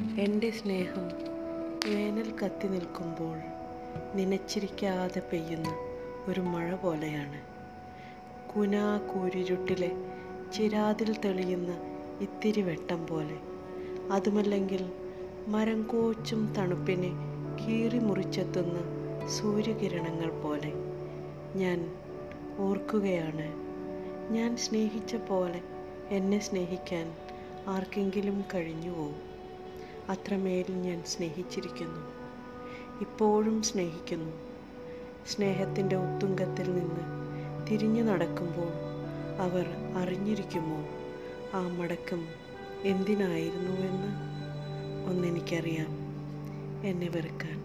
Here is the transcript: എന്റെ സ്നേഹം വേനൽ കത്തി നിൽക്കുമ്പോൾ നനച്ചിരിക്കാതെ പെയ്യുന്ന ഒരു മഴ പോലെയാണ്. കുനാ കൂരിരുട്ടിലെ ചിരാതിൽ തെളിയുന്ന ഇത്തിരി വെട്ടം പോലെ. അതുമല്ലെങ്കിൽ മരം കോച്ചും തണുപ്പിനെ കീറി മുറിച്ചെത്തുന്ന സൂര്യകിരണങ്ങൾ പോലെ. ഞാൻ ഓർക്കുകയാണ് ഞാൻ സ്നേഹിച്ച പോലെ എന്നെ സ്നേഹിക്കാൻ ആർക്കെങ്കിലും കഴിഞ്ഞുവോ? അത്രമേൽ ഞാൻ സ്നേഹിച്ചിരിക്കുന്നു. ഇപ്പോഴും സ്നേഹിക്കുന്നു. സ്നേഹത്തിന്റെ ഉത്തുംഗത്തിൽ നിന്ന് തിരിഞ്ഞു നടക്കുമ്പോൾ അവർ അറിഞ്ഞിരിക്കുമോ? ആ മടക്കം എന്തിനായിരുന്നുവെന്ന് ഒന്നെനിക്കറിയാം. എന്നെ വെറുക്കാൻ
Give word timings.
എന്റെ 0.00 0.50
സ്നേഹം 0.50 1.08
വേനൽ 1.86 2.34
കത്തി 2.38 2.68
നിൽക്കുമ്പോൾ 2.68 3.38
നനച്ചിരിക്കാതെ 4.16 5.22
പെയ്യുന്ന 5.32 5.68
ഒരു 6.28 6.40
മഴ 6.40 6.74
പോലെയാണ്. 6.74 7.40
കുനാ 8.48 8.98
കൂരിരുട്ടിലെ 8.98 9.90
ചിരാതിൽ 10.52 11.16
തെളിയുന്ന 11.24 11.72
ഇത്തിരി 12.20 12.60
വെട്ടം 12.60 13.06
പോലെ. 13.06 13.38
അതുമല്ലെങ്കിൽ 14.12 14.92
മരം 15.48 15.82
കോച്ചും 15.82 16.54
തണുപ്പിനെ 16.58 17.10
കീറി 17.60 17.98
മുറിച്ചെത്തുന്ന 17.98 18.78
സൂര്യകിരണങ്ങൾ 19.28 20.40
പോലെ. 20.40 20.72
ഞാൻ 21.58 21.90
ഓർക്കുകയാണ് 22.58 23.48
ഞാൻ 24.32 24.56
സ്നേഹിച്ച 24.56 25.16
പോലെ 25.16 25.60
എന്നെ 26.10 26.38
സ്നേഹിക്കാൻ 26.38 27.14
ആർക്കെങ്കിലും 27.68 28.44
കഴിഞ്ഞുവോ? 28.54 29.12
അത്രമേൽ 30.10 30.72
ഞാൻ 30.72 31.04
സ്നേഹിച്ചിരിക്കുന്നു. 31.04 32.00
ഇപ്പോഴും 33.00 33.62
സ്നേഹിക്കുന്നു. 33.62 34.32
സ്നേഹത്തിന്റെ 35.28 35.96
ഉത്തുംഗത്തിൽ 35.96 36.74
നിന്ന് 36.74 37.00
തിരിഞ്ഞു 37.70 38.02
നടക്കുമ്പോൾ 38.02 38.72
അവർ 39.42 39.66
അറിഞ്ഞിരിക്കുമോ? 39.96 40.84
ആ 41.54 41.68
മടക്കം 41.68 42.26
എന്തിനായിരുന്നുവെന്ന് 42.84 44.12
ഒന്നെനിക്കറിയാം. 45.10 45.88
എന്നെ 46.88 47.08
വെറുക്കാൻ 47.08 47.60